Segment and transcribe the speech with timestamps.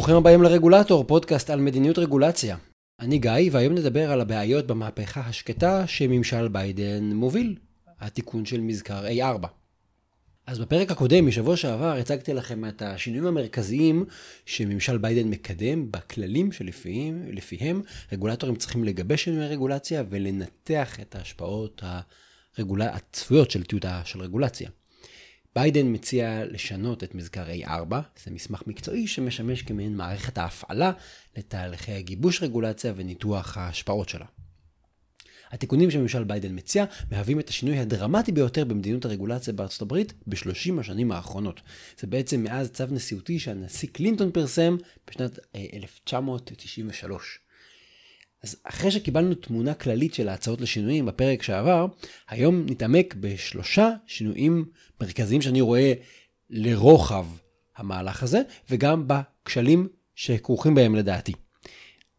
[0.00, 2.56] ברוכים הבאים לרגולטור, פודקאסט על מדיניות רגולציה.
[3.00, 7.56] אני גיא, והיום נדבר על הבעיות במהפכה השקטה שממשל ביידן מוביל,
[8.00, 9.46] התיקון של מזכר A4.
[10.46, 14.04] אז בפרק הקודם, משבוע שעבר, הצגתי לכם את השינויים המרכזיים
[14.46, 17.82] שממשל ביידן מקדם בכללים שלפיהם
[18.12, 21.82] רגולטורים צריכים לגבש שינויי רגולציה ולנתח את ההשפעות
[22.56, 22.82] הרגול...
[22.82, 24.70] הצפויות של טיוטה של רגולציה.
[25.54, 30.92] ביידן מציע לשנות את מזכר A4, זה מסמך מקצועי שמשמש כמעין מערכת ההפעלה
[31.36, 34.26] לתהליכי הגיבוש רגולציה וניתוח ההשפעות שלה.
[35.50, 41.12] התיקונים שממשל ביידן מציע מהווים את השינוי הדרמטי ביותר במדיניות הרגולציה בארצות הברית בשלושים השנים
[41.12, 41.60] האחרונות.
[41.98, 44.76] זה בעצם מאז צו נשיאותי שהנשיא קלינטון פרסם
[45.10, 45.38] בשנת
[45.74, 47.40] 1993.
[48.42, 51.86] אז אחרי שקיבלנו תמונה כללית של ההצעות לשינויים בפרק שעבר,
[52.28, 54.64] היום נתעמק בשלושה שינויים
[55.00, 55.92] מרכזיים שאני רואה
[56.50, 57.26] לרוחב
[57.76, 61.32] המהלך הזה, וגם בכשלים שכרוכים בהם לדעתי.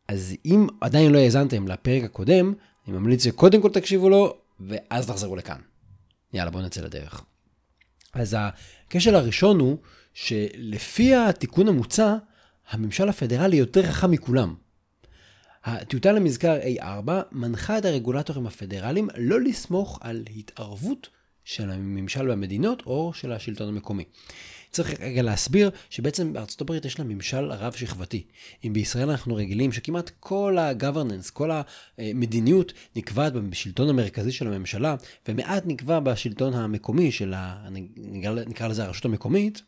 [0.08, 2.54] אז אם עדיין לא האזנתם לפרק הקודם,
[2.88, 5.60] אני ממליץ שקודם כל תקשיבו לו, ואז תחזרו לכאן.
[6.34, 7.26] יאללה, בואו נצא לדרך.
[8.14, 8.38] אז
[8.88, 9.78] הכשל הראשון הוא
[10.14, 12.16] שלפי התיקון המוצע,
[12.70, 14.56] הממשל הפדרלי יותר חכם מכולם.
[15.64, 21.10] הטיוטה למזכר A4 מנחה את הרגולטורים הפדרליים לא לסמוך על התערבות
[21.44, 24.04] של הממשל במדינות או של השלטון המקומי.
[24.72, 28.24] צריך רגע להסביר שבעצם בארצות הברית יש לה ממשל רב שכבתי.
[28.64, 31.52] אם בישראל אנחנו רגילים שכמעט כל ה-governance, כל
[31.98, 34.96] המדיניות נקבעת בשלטון המרכזי של הממשלה,
[35.28, 37.68] ומעט נקבע בשלטון המקומי של, ה...
[38.48, 39.62] נקרא לזה הרשות המקומית,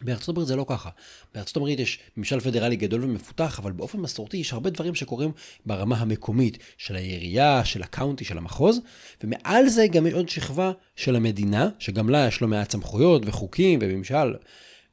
[0.00, 0.90] בארצות הברית זה לא ככה.
[1.34, 5.32] בארצות הברית יש ממשל פדרלי גדול ומפותח, אבל באופן מסורתי יש הרבה דברים שקורים
[5.66, 8.80] ברמה המקומית של העירייה, של הקאונטי, של המחוז,
[9.24, 13.78] ומעל זה גם יש עוד שכבה של המדינה, שגם לה יש לא מעט סמכויות וחוקים
[13.82, 14.34] וממשל,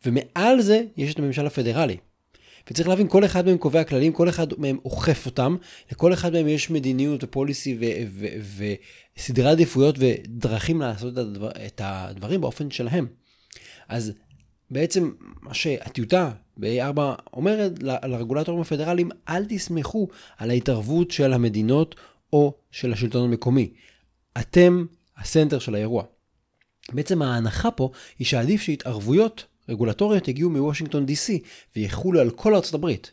[0.06, 1.98] ומעל זה יש את הממשל הפדרלי.
[2.70, 5.56] וצריך להבין, כל אחד מהם קובע כללים, כל אחד מהם אוכף אותם,
[5.92, 7.78] לכל אחד מהם יש מדיניות ופוליסי
[9.18, 13.08] וסדרי עדיפויות ודרכים לעשות את, הדבר, את הדברים באופן שלהם.
[13.88, 14.14] אז
[14.72, 15.12] בעצם
[15.42, 17.00] מה שהטיוטה ב-A4
[17.34, 21.96] אומרת לרגולטורים הפדרליים, אל תסמכו על ההתערבות של המדינות
[22.34, 23.70] או של השלטון המקומי.
[24.38, 24.86] אתם
[25.18, 26.04] הסנטר של האירוע.
[26.92, 31.32] בעצם ההנחה פה היא שעדיף שהתערבויות רגולטוריות יגיעו מוושינגטון DC
[31.76, 33.12] ויחולו על כל ארצות הברית.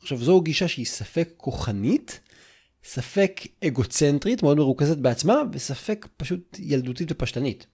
[0.00, 2.20] עכשיו זו גישה שהיא ספק כוחנית,
[2.84, 7.66] ספק אגוצנטרית, מאוד מרוכזת בעצמה, וספק פשוט ילדותית ופשטנית.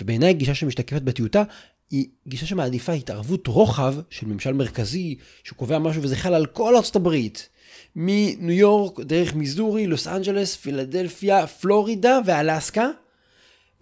[0.00, 1.42] ובעיניי גישה שמשתקפת בטיוטה
[1.90, 6.96] היא גישה שמעדיפה התערבות רוחב של ממשל מרכזי שקובע משהו וזה חל על כל ארצות
[6.96, 7.48] הברית.
[7.96, 12.90] מניו יורק, דרך מיזורי, לוס אנג'לס, פילדלפיה, פלורידה ואלסקה.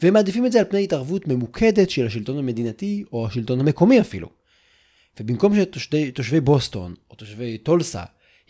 [0.03, 4.29] והם מעדיפים את זה על פני התערבות ממוקדת של השלטון המדינתי או השלטון המקומי אפילו.
[5.21, 8.03] ובמקום שתושבי בוסטון או תושבי טולסה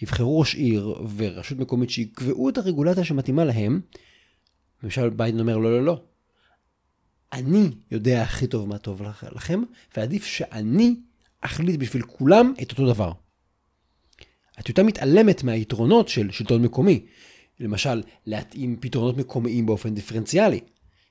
[0.02, 3.80] יבחרו ראש עיר ורשות מקומית שיקבעו את הרגולציה שמתאימה להם,
[4.82, 6.00] ממשל ביידן אומר לא לא לא,
[7.32, 9.62] אני יודע הכי טוב מה טוב לכם,
[9.96, 10.96] ועדיף שאני
[11.40, 13.12] אחליט בשביל כולם את אותו דבר.
[14.58, 17.06] הטיוטה מתעלמת מהיתרונות של שלטון מקומי.
[17.60, 20.60] למשל, להתאים פתרונות מקומיים באופן דיפרנציאלי.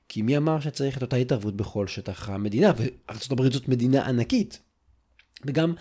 [0.08, 4.60] כי מי אמר שצריך את אותה התערבות בכל שטח המדינה, וארה"ב זאת מדינה ענקית.
[5.44, 5.74] וגם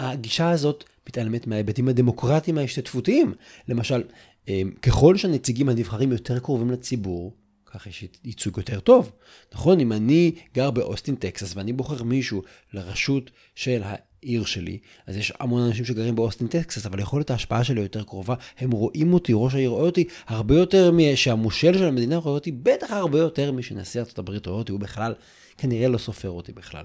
[0.00, 3.34] הגישה הזאת מתעלמת מההיבטים הדמוקרטיים ההשתתפותיים.
[3.68, 4.02] למשל,
[4.48, 7.36] אה, ככל שהנציגים הנבחרים יותר קרובים לציבור,
[7.74, 9.12] ככה יש ייצוג יותר טוב.
[9.54, 9.80] נכון?
[9.80, 15.62] אם אני גר באוסטין, טקסס, ואני בוחר מישהו לראשות של העיר שלי, אז יש המון
[15.62, 18.34] אנשים שגרים באוסטין, טקסס, אבל יכולת ההשפעה שלי יותר קרובה.
[18.58, 22.90] הם רואים אותי, ראש העיר רואה אותי, הרבה יותר שהמושל של המדינה רואה אותי, בטח
[22.90, 25.14] הרבה יותר משנשיא ארצות הברית רואה אותי, הוא בכלל
[25.58, 26.84] כנראה לא סופר אותי בכלל.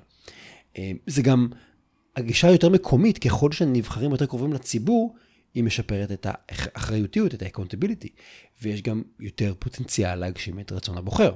[0.77, 1.47] אה, זה גם
[2.15, 5.15] הגישה יותר מקומית, ככל שנבחרים יותר קרובים לציבור,
[5.57, 8.07] היא משפרת את האחריותיות, את ה-accountability,
[8.61, 11.33] ויש גם יותר פוטנציאל להגשים את רצון הבוחר.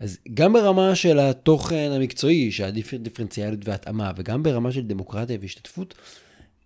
[0.00, 5.94] אז גם ברמה של התוכן המקצועי, שעדיף דיפרנציאליות והתאמה, וגם ברמה של דמוקרטיה והשתתפות,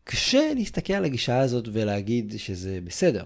[0.04, 3.24] קשה להסתכל על הגישה הזאת ולהגיד שזה בסדר.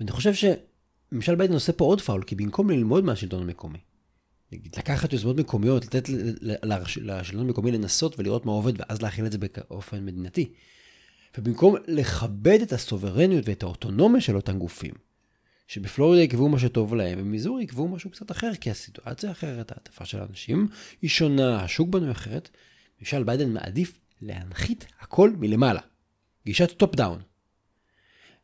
[0.00, 3.78] ואני חושב שממשל ביידן עושה פה עוד פאול, כי במקום ללמוד מהשלטון המקומי,
[4.52, 6.08] לקחת יוזמות מקומיות, לתת
[6.42, 10.52] לשלטון המקומי לנסות ולראות מה עובד, ואז להחיל את זה באופן מדינתי,
[11.38, 14.94] ובמקום לכבד את הסוברניות ואת האוטונומיה של אותם גופים,
[15.68, 20.20] שבפלורידה יקבעו מה שטוב להם, ובמיזורי יקבעו משהו קצת אחר, כי הסיטואציה אחרת, ההעדפה של
[20.20, 20.68] האנשים
[21.02, 22.50] היא שונה, השוק בנוי אחרת,
[23.00, 25.80] ממשל ביידן מעדיף להנחית הכל מלמעלה.
[26.46, 27.20] גישת top down.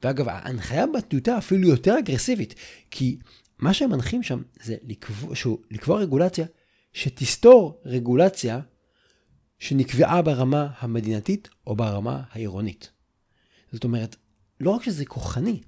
[0.02, 2.54] ואגב, ההנחיה בטיוטה אפילו יותר אגרסיבית,
[2.90, 3.18] כי
[3.58, 6.46] מה שהם מנחים שם זה לקבוע, שהוא, לקבוע רגולציה
[6.92, 8.60] שתסתור רגולציה
[9.62, 12.90] שנקבעה ברמה המדינתית או ברמה העירונית.
[13.72, 14.16] זאת אומרת,
[14.60, 15.60] לא רק שזה כוחני,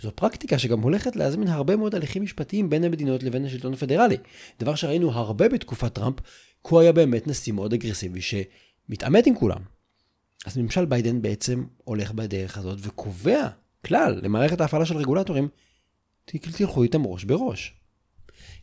[0.00, 4.16] זו פרקטיקה שגם הולכת להזמין הרבה מאוד הליכים משפטיים בין המדינות לבין השלטון הפדרלי.
[4.60, 9.62] דבר שראינו הרבה בתקופת טראמפ, כי הוא היה באמת נשיא מאוד אגרסיבי שמתעמת עם כולם.
[10.46, 13.48] אז ממשל ביידן בעצם הולך בדרך הזאת וקובע
[13.86, 15.48] כלל למערכת ההפעלה של רגולטורים,
[16.24, 17.74] תלכו איתם ראש בראש.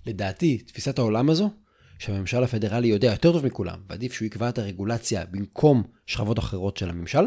[0.05, 1.49] לדעתי, תפיסת העולם הזו,
[1.99, 6.89] שהממשל הפדרלי יודע יותר טוב מכולם, ועדיף שהוא יקבע את הרגולציה במקום שכבות אחרות של
[6.89, 7.23] הממשל,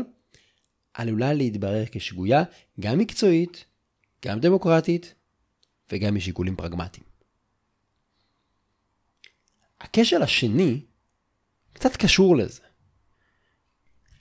[0.95, 2.43] עלולה להתברר כשגויה
[2.81, 3.65] גם מקצועית,
[4.25, 5.15] גם דמוקרטית
[5.93, 7.05] וגם משיקולים פרגמטיים.
[9.81, 10.85] הכשל השני
[11.73, 12.63] קצת קשור לזה.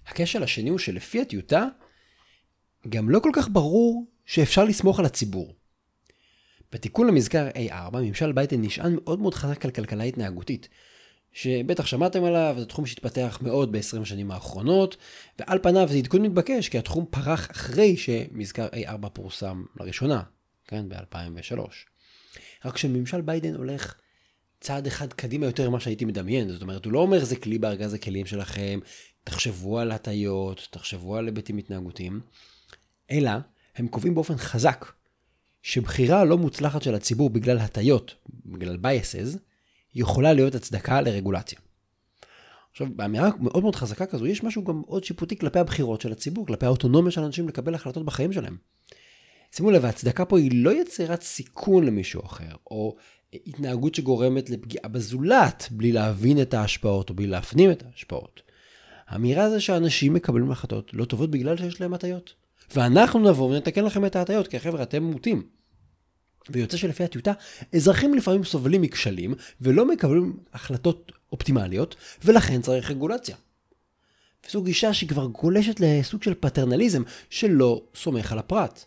[0.08, 1.68] הכשל השני הוא שלפי הטיוטה,
[2.90, 5.56] גם לא כל כך ברור שאפשר לסמוך על הציבור.
[6.72, 10.70] בתיקון למזכר A4, ממשל ביידן נשען מאוד מאוד חזק על כלכלה התנהגותית,
[11.34, 14.98] שבטח שמעתם עליו, זה תחום שהתפתח מאוד ב-20 השנים האחרונות,
[15.40, 20.24] ועל פניו זה עדכון מתבקש, כי התחום פרח אחרי שמזכר A4 פורסם לראשונה,
[20.68, 21.60] כן, ב-2003.
[22.66, 23.96] רק שממשל ביידן הולך
[24.62, 27.94] צעד אחד קדימה יותר ממה שהייתי מדמיין, זאת אומרת, הוא לא אומר זה כלי בארגז
[27.94, 28.80] הכלים שלכם,
[29.24, 32.22] תחשבו על הטיות, תחשבו על היבטים התנהגותיים,
[33.12, 33.32] אלא
[33.76, 34.86] הם קובעים באופן חזק
[35.62, 38.16] שבחירה לא מוצלחת של הציבור בגלל הטיות,
[38.46, 39.38] בגלל biases,
[39.96, 41.60] יכולה להיות הצדקה לרגולציה.
[42.72, 46.48] עכשיו, באמירה מאוד מאוד חזקה כזו, יש משהו גם מאוד שיפוטי כלפי הבחירות של הציבור,
[46.48, 48.58] כלפי האוטונומיה של אנשים לקבל החלטות בחיים שלהם.
[49.56, 52.96] שימו לב, ההצדקה פה היא לא יצירת סיכון למישהו אחר, או
[53.34, 58.42] התנהגות שגורמת לפגיעה בזולת, בלי להבין את ההשפעות או בלי להפנים את ההשפעות.
[59.08, 62.34] האמירה זה שאנשים מקבלים החלטות לא טובות בגלל שיש להם הטיות.
[62.76, 65.44] ואנחנו נבוא ונתקן לכם את ההטיות, כי חבר'ה, אתם מוטים.
[66.50, 67.32] ויוצא שלפי הטיוטה,
[67.76, 73.36] אזרחים לפעמים סובלים מכשלים ולא מקבלים החלטות אופטימליות, ולכן צריך רגולציה.
[74.48, 78.86] וזו גישה שהיא כבר גולשת לסוג של פטרנליזם שלא סומך על הפרט.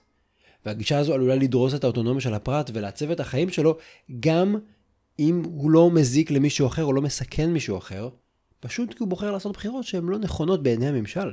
[0.67, 3.79] והגישה הזו עלולה לדרוס את האוטונומיה של הפרט ולעצב את החיים שלו
[4.21, 4.57] גם
[5.19, 8.09] אם הוא לא מזיק למישהו אחר או לא מסכן מישהו אחר,
[8.61, 11.33] פשוט כי הוא בוחר לעשות בחירות שהן לא נכונות בעיני הממשל.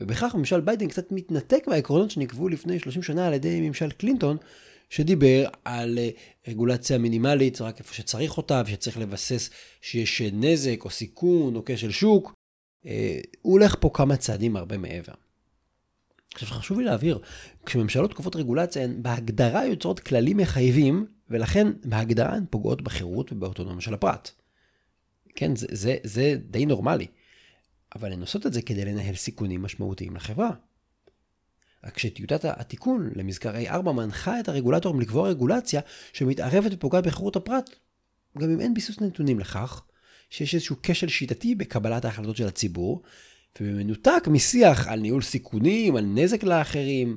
[0.00, 4.36] ובכך ממשל ביידן קצת מתנתק מהעקרונות שנקבעו לפני 30 שנה על ידי ממשל קלינטון,
[4.90, 6.10] שדיבר על אה,
[6.48, 9.50] רגולציה מינימלית רק איפה שצריך אותה ושצריך לבסס
[9.80, 12.34] שיש נזק או סיכון או כשל שוק.
[12.86, 15.12] אה, הוא הולך פה כמה צעדים הרבה מעבר.
[16.34, 17.18] עכשיו חשוב לי להבהיר,
[17.66, 23.94] כשממשלות קובעות רגולציה הן בהגדרה יוצרות כללים מחייבים, ולכן בהגדרה הן פוגעות בחירות ובאוטונומיה של
[23.94, 24.30] הפרט.
[25.34, 27.06] כן, זה, זה, זה די נורמלי.
[27.96, 30.50] אבל הן עושות את זה כדי לנהל סיכונים משמעותיים לחברה.
[31.84, 35.80] רק שטיוטת התיקון למזכר A4 מנחה את הרגולטורים לקבוע רגולציה
[36.12, 37.70] שמתערבת ופוגעת בחירות הפרט,
[38.38, 39.82] גם אם אין ביסוס נתונים לכך,
[40.30, 43.02] שיש איזשהו כשל שיטתי בקבלת ההחלטות של הציבור,
[43.60, 47.16] ובמנותק משיח על ניהול סיכונים, על נזק לאחרים.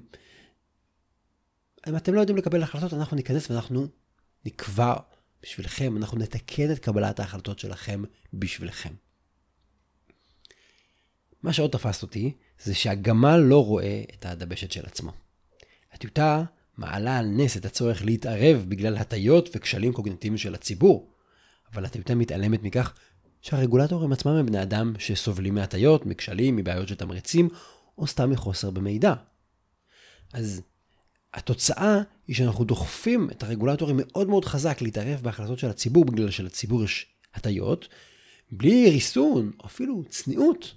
[1.87, 3.87] אם אתם לא יודעים לקבל החלטות, אנחנו ניכנס ואנחנו
[4.45, 4.93] נקבע
[5.43, 8.03] בשבילכם, אנחנו נתקן את קבלת ההחלטות שלכם
[8.33, 8.93] בשבילכם.
[11.43, 12.33] מה שעוד תפס אותי,
[12.63, 15.11] זה שהגמל לא רואה את הדבשת של עצמו.
[15.91, 16.43] הטיוטה
[16.77, 21.13] מעלה על נס את הצורך להתערב בגלל הטיות וכשלים קוגנטיביים של הציבור,
[21.73, 22.93] אבל הטיוטה מתעלמת מכך
[23.41, 27.49] שהרגולטורים עצמם הם בני אדם שסובלים מהטיות, מכשלים, מבעיות של תמריצים,
[27.97, 29.13] או סתם מחוסר במידע.
[30.33, 30.61] אז
[31.33, 36.83] התוצאה היא שאנחנו דוחפים את הרגולטורים מאוד מאוד חזק להתערב בהחלטות של הציבור, בגלל שלציבור
[36.83, 37.87] יש הטיות,
[38.51, 40.73] בלי ריסון, או אפילו צניעות,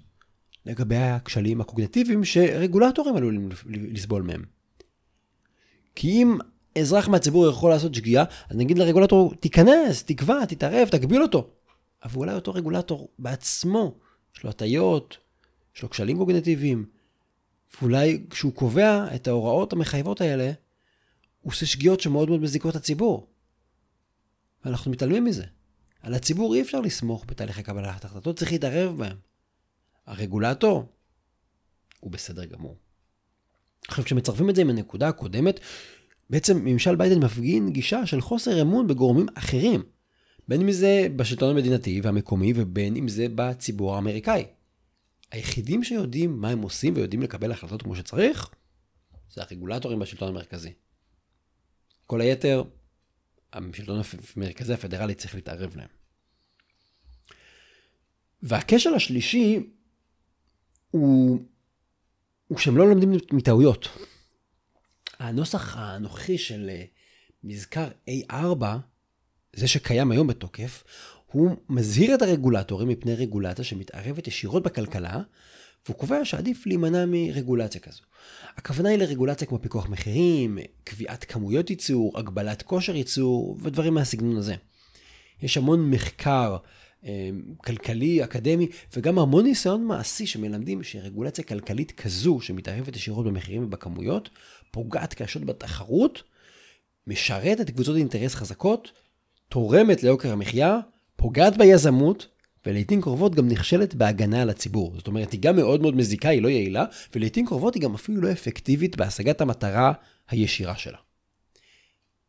[0.66, 4.44] לגבי הכשלים הקוגנטיביים שרגולטורים עלולים לסבול מהם.
[5.94, 6.38] כי אם
[6.78, 11.50] אזרח מהציבור יכול לעשות שגיאה, אז נגיד לרגולטור, תיכנס, תקבע, תתערב, תגביל אותו.
[12.04, 13.94] אבל אולי אותו רגולטור בעצמו,
[14.36, 15.16] יש לו הטיות,
[15.76, 16.86] יש לו כשלים קוגנטיביים,
[17.80, 20.52] ואולי כשהוא קובע את ההוראות המחייבות האלה,
[21.40, 23.26] הוא עושה שגיאות שמאוד מאוד מזיקות לציבור.
[24.64, 25.44] ואנחנו מתעלמים מזה.
[26.00, 29.16] על הציבור אי אפשר לסמוך בתהליכי קבלת החלטות, צריך להתערב בהם.
[30.06, 30.92] הרגולטור
[32.00, 32.76] הוא בסדר גמור.
[33.88, 35.60] עכשיו, כשמצרפים את זה עם הנקודה הקודמת,
[36.30, 39.82] בעצם ממשל ביידן מפגין גישה של חוסר אמון בגורמים אחרים.
[40.48, 44.44] בין אם זה בשלטון המדינתי והמקומי ובין אם זה בציבור האמריקאי.
[45.30, 48.50] היחידים שיודעים מה הם עושים ויודעים לקבל החלטות כמו שצריך,
[49.30, 50.72] זה הרגולטורים בשלטון המרכזי.
[52.06, 52.62] כל היתר,
[53.52, 54.00] השלטון
[54.36, 55.88] המרכזי הפדרלי צריך להתערב להם.
[58.42, 59.60] והכשל השלישי
[60.92, 61.38] הוא,
[62.48, 63.88] הוא שהם לא לומדים מטעויות.
[65.18, 66.84] הנוסח הנוכחי של אה,
[67.44, 68.64] מזכר A4,
[69.56, 70.84] זה שקיים היום בתוקף,
[71.26, 75.20] הוא מזהיר את הרגולטורים מפני רגולציה שמתערבת ישירות בכלכלה,
[75.86, 78.02] והוא קובע שעדיף להימנע מרגולציה כזו.
[78.56, 84.54] הכוונה היא לרגולציה כמו פיקוח מחירים, קביעת כמויות ייצור, הגבלת כושר ייצור ודברים מהסגנון הזה.
[85.42, 86.56] יש המון מחקר
[87.56, 88.66] כלכלי, אקדמי,
[88.96, 94.30] וגם המון ניסיון מעשי שמלמדים שרגולציה כלכלית כזו, שמתערבת ישירות במחירים ובכמויות,
[94.70, 96.22] פוגעת קשות בתחרות,
[97.06, 98.92] משרתת קבוצות אינטרס חזקות,
[99.48, 100.78] תורמת ליוקר המחיה,
[101.16, 102.26] פוגעת ביזמות,
[102.66, 104.92] ולעיתים קרובות גם נכשלת בהגנה על הציבור.
[104.96, 108.20] זאת אומרת, היא גם מאוד מאוד מזיקה, היא לא יעילה, ולעיתים קרובות היא גם אפילו
[108.20, 109.92] לא אפקטיבית בהשגת המטרה
[110.28, 110.98] הישירה שלה.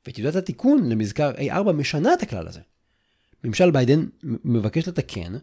[0.07, 2.59] וטיוטת התיקון למזכר A4 משנה את הכלל הזה.
[3.43, 5.33] ממשל ביידן מבקש לתקן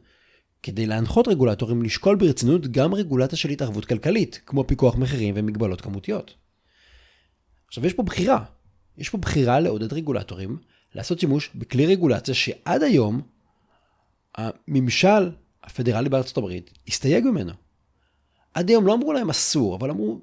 [0.62, 6.34] כדי להנחות רגולטורים לשקול ברצינות גם רגולציה של התערבות כלכלית, כמו פיקוח מחירים ומגבלות כמותיות.
[7.68, 8.44] עכשיו יש פה בחירה.
[8.98, 10.58] יש פה בחירה לעודד רגולטורים
[10.94, 13.20] לעשות שימוש בכלי רגולציה שעד היום
[14.34, 15.30] הממשל
[15.62, 17.52] הפדרלי בארצות הברית הסתייג ממנו.
[18.54, 20.20] עד היום לא אמרו להם אסור, אבל אמרו,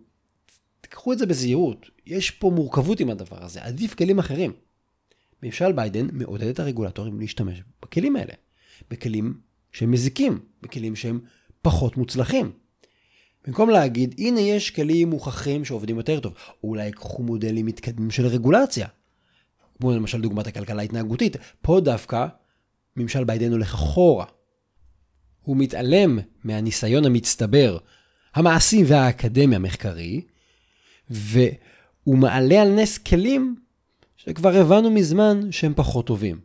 [0.82, 4.54] תקחו את זה בזהירות, יש פה מורכבות עם הדבר הזה, עדיף כלים אחרים.
[5.44, 8.34] ממשל ביידן מעודד את הרגולטורים להשתמש בכלים האלה,
[8.92, 9.40] בכלים
[9.72, 11.20] שהם מזיקים, בכלים שהם
[11.62, 12.52] פחות מוצלחים.
[13.48, 18.88] במקום להגיד, הנה יש כלים מוכחים שעובדים יותר טוב, אולי קחו מודלים מתקדמים של רגולציה,
[19.78, 22.28] כמו למשל דוגמת הכלכלה ההתנהגותית, פה דווקא
[22.96, 24.26] ממשל ביידן הולך אחורה.
[25.42, 27.78] הוא מתעלם מהניסיון המצטבר,
[28.34, 30.22] המעשי והאקדמי המחקרי,
[31.10, 33.56] והוא מעלה על נס כלים
[34.30, 36.40] שכבר הבנו מזמן שהם פחות טובים.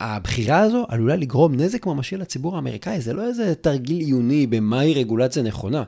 [0.00, 5.42] הבחירה הזו עלולה לגרום נזק ממשי לציבור האמריקאי, זה לא איזה תרגיל עיוני במהי רגולציה
[5.42, 5.84] נכונה.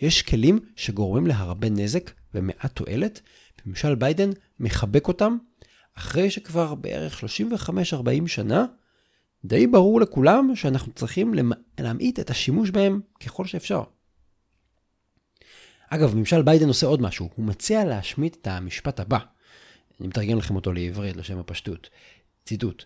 [0.00, 3.20] יש כלים שגורמים להרבה נזק ומעט תועלת,
[3.66, 5.36] וממשל ביידן מחבק אותם,
[5.94, 8.66] אחרי שכבר בערך 35-40 שנה,
[9.44, 11.34] די ברור לכולם שאנחנו צריכים
[11.78, 13.82] להמעיט את השימוש בהם ככל שאפשר.
[15.90, 19.18] אגב, ממשל ביידן עושה עוד משהו, הוא מציע להשמיט את המשפט הבא.
[20.00, 21.90] אני מתרגם לכם אותו לעברית, לשם הפשטות.
[22.44, 22.84] ציטוט: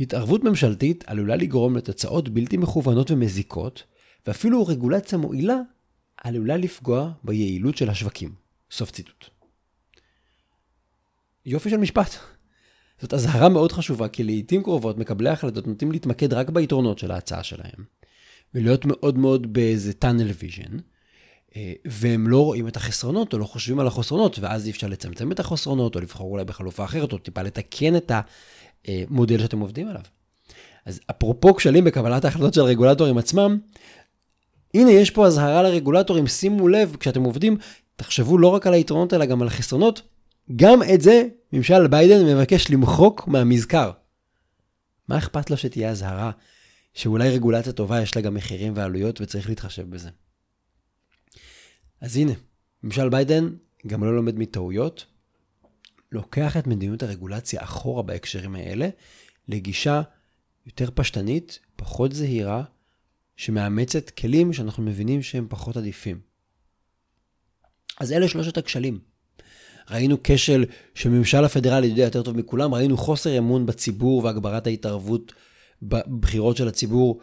[0.00, 3.84] התערבות ממשלתית עלולה לגרום לתוצאות בלתי מכוונות ומזיקות,
[4.26, 5.56] ואפילו רגולציה מועילה
[6.16, 8.34] עלולה לפגוע ביעילות של השווקים.
[8.70, 9.24] סוף ציטוט.
[11.46, 12.14] יופי של משפט.
[13.00, 17.42] זאת אזהרה מאוד חשובה, כי לעיתים קרובות מקבלי ההחלטות נוטים להתמקד רק ביתרונות של ההצעה
[17.42, 17.84] שלהם,
[18.54, 20.80] ולהיות מאוד מאוד באיזה tunnel vision,
[21.84, 25.40] והם לא רואים את החסרונות או לא חושבים על החסרונות, ואז אי אפשר לצמצם את
[25.40, 28.12] החסרונות, או לבחור אולי בחלופה אחרת, או טיפה לתקן את
[28.88, 30.02] המודל שאתם עובדים עליו.
[30.86, 33.58] אז אפרופו כשלים בקבלת ההחלטות של הרגולטורים עצמם,
[34.74, 37.56] הנה יש פה אזהרה לרגולטורים, שימו לב, כשאתם עובדים,
[37.96, 40.02] תחשבו לא רק על היתרונות אלא גם על החסרונות.
[40.56, 43.90] גם את זה ממשל ביידן מבקש למחוק מהמזכר.
[45.08, 46.30] מה אכפת לו שתהיה אזהרה
[46.94, 50.08] שאולי רגולציה טובה יש לה גם מחירים ועלויות וצריך להתחשב בזה.
[52.04, 52.32] אז הנה,
[52.82, 53.48] ממשל ביידן
[53.86, 55.06] גם לא לומד מטעויות,
[56.12, 58.88] לוקח את מדיניות הרגולציה אחורה בהקשרים האלה,
[59.48, 60.02] לגישה
[60.66, 62.64] יותר פשטנית, פחות זהירה,
[63.36, 66.20] שמאמצת כלים שאנחנו מבינים שהם פחות עדיפים.
[68.00, 68.98] אז אלה שלושת הכשלים.
[69.90, 75.32] ראינו כשל שממשל הפדרלי יודע יותר טוב מכולם, ראינו חוסר אמון בציבור והגברת ההתערבות
[75.82, 77.20] בבחירות של הציבור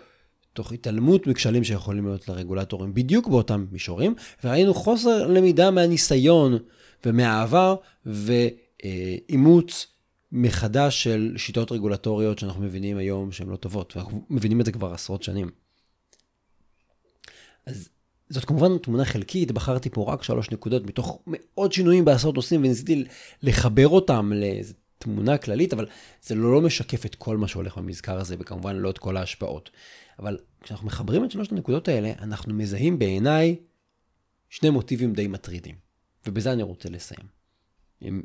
[0.53, 6.58] תוך התעלמות מכשלים שיכולים להיות לרגולטורים בדיוק באותם מישורים, וראינו חוסר למידה מהניסיון
[7.05, 9.88] ומהעבר ואימוץ
[10.31, 14.93] מחדש של שיטות רגולטוריות שאנחנו מבינים היום שהן לא טובות, ואנחנו מבינים את זה כבר
[14.93, 15.50] עשרות שנים.
[17.65, 17.89] אז
[18.29, 23.03] זאת כמובן תמונה חלקית, בחרתי פה רק שלוש נקודות מתוך מאות שינויים בעשרות נושאים וניסיתי
[23.43, 25.86] לחבר אותם לאיזו תמונה כללית, אבל
[26.22, 29.70] זה לא, לא משקף את כל מה שהולך במזכר הזה, וכמובן לא את כל ההשפעות.
[30.20, 33.55] אבל כשאנחנו מחברים את שלושת הנקודות האלה, אנחנו מזהים בעיניי
[34.50, 35.75] שני מוטיבים די מטרידים.
[36.27, 37.27] ובזה אני רוצה לסיים.
[38.01, 38.22] עם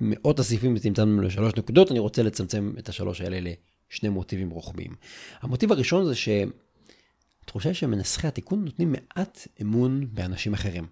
[0.00, 3.52] מאות הסעיפים צמצמנו לשלוש נקודות, אני רוצה לצמצם את השלוש האלה
[3.90, 4.94] לשני מוטיבים רוחביים.
[5.40, 10.86] המוטיב הראשון זה שהתחושה שמנסחי התיקון נותנים מעט אמון באנשים אחרים.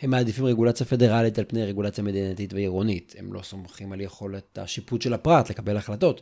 [0.00, 3.14] הם מעדיפים רגולציה פדרלית על פני רגולציה מדינתית ועירונית.
[3.18, 6.20] הם לא סומכים על יכולת השיפוט של הפרט לקבל החלטות.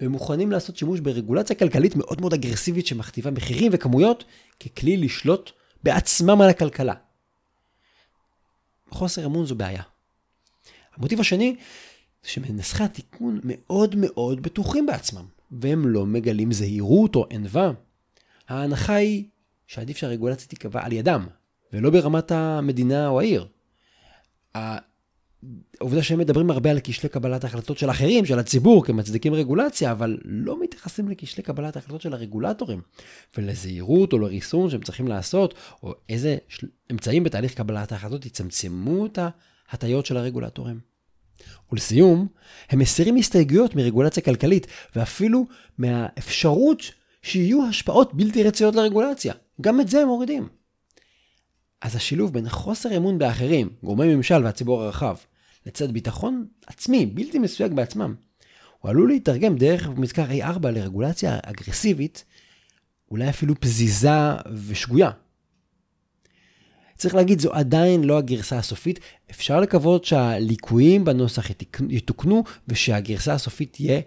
[0.00, 4.24] והם מוכנים לעשות שימוש ברגולציה כלכלית מאוד מאוד אגרסיבית שמכתיבה מחירים וכמויות
[4.60, 5.50] ככלי לשלוט
[5.82, 6.94] בעצמם על הכלכלה.
[8.90, 9.82] חוסר אמון זו בעיה.
[10.96, 11.56] המוטיב השני
[12.24, 17.70] זה שמנסחי התיקון מאוד מאוד בטוחים בעצמם, והם לא מגלים זהירות או ענווה.
[18.48, 19.24] ההנחה היא
[19.66, 21.26] שעדיף שהרגולציה תיקבע על ידם,
[21.74, 23.46] ולא ברמת המדינה או העיר.
[24.54, 30.18] העובדה שהם מדברים הרבה על כשלי קבלת ההחלטות של אחרים, של הציבור, כמצדיקים רגולציה, אבל
[30.24, 32.80] לא מתייחסים לכשלי קבלת ההחלטות של הרגולטורים,
[33.38, 36.36] ולזהירות או לריסון שהם צריכים לעשות, או איזה
[36.92, 39.18] אמצעים בתהליך קבלת ההחלטות יצמצמו את
[39.70, 40.80] ההטיות של הרגולטורים.
[41.72, 42.26] ולסיום,
[42.70, 44.66] הם מסירים הסתייגויות מרגולציה כלכלית,
[44.96, 45.46] ואפילו
[45.78, 46.82] מהאפשרות
[47.22, 49.34] שיהיו השפעות בלתי רצויות לרגולציה.
[49.60, 50.48] גם את זה הם מורידים.
[51.84, 55.16] אז השילוב בין חוסר אמון באחרים, גורמי ממשל והציבור הרחב,
[55.66, 58.14] לצד ביטחון עצמי, בלתי מסויג בעצמם,
[58.80, 62.24] הוא עלול להתרגם דרך מזכר A4 לרגולציה אגרסיבית,
[63.10, 64.10] אולי אפילו פזיזה
[64.66, 65.10] ושגויה.
[66.96, 69.00] צריך להגיד, זו עדיין לא הגרסה הסופית.
[69.30, 71.50] אפשר לקוות שהליקויים בנוסח
[71.88, 74.00] יתוקנו, ושהגרסה הסופית תהיה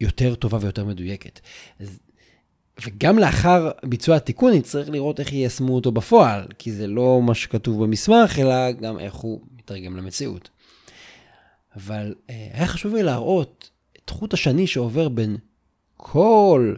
[0.00, 1.40] יותר טובה ויותר מדויקת.
[2.82, 7.84] וגם לאחר ביצוע התיקון נצטרך לראות איך יישמו אותו בפועל, כי זה לא מה שכתוב
[7.84, 10.48] במסמך, אלא גם איך הוא מתרגם למציאות.
[11.76, 13.70] אבל אה, היה חשוב לי להראות
[14.04, 15.36] את חוט השני שעובר בין
[15.96, 16.74] כל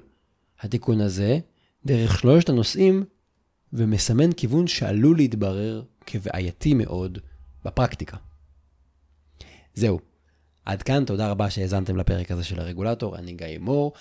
[0.60, 1.38] התיקון הזה,
[1.86, 3.04] דרך שלושת הנושאים,
[3.72, 7.18] ומסמן כיוון שעלול להתברר כבעייתי מאוד
[7.64, 8.16] בפרקטיקה.
[9.74, 10.00] זהו.
[10.64, 13.92] עד כאן, תודה רבה שהאזנתם לפרק הזה של הרגולטור, אני גיא מור.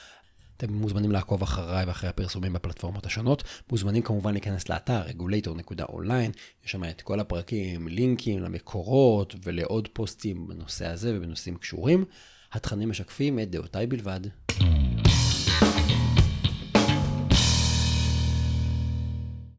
[0.57, 3.43] אתם מוזמנים לעקוב אחריי ואחרי הפרסומים בפלטפורמות השונות.
[3.71, 10.87] מוזמנים כמובן להיכנס לאתר regulator.online, יש שם את כל הפרקים, לינקים למקורות ולעוד פוסטים בנושא
[10.87, 12.05] הזה ובנושאים קשורים.
[12.51, 14.19] התכנים משקפים את דעותיי בלבד.